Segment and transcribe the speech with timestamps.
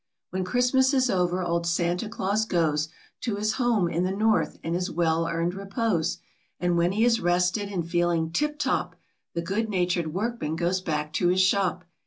[0.31, 4.73] When Christmas is over old Santa Claus goes To his home in the North, and
[4.73, 6.17] his well earned repose,
[6.59, 8.95] And when he is rested and feel ing tip top,
[9.35, 11.83] The good natured workman goes back to his shop.